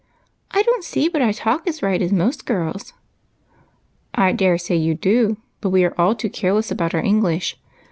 I 0.49 0.63
don't 0.63 0.83
see 0.83 1.09
but 1.09 1.21
I 1.21 1.31
talk 1.31 1.67
as 1.67 1.83
right 1.83 2.01
as 2.01 2.11
most 2.11 2.47
girls."" 2.47 2.93
I 4.25 4.31
dare 4.31 4.57
say 4.57 4.75
you 4.75 4.95
do, 4.95 5.37
but 5.59 5.69
we 5.69 5.83
are 5.83 5.93
all 5.95 6.15
too 6.15 6.27
careless 6.31 6.71
about 6.71 6.95
our 6.95 7.03
English. 7.03 7.55